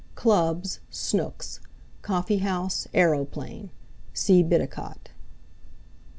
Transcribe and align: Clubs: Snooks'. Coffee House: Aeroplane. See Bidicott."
Clubs: 0.15 0.79
Snooks'. 0.89 1.59
Coffee 2.01 2.39
House: 2.39 2.87
Aeroplane. 2.91 3.69
See 4.13 4.41
Bidicott." 4.41 5.09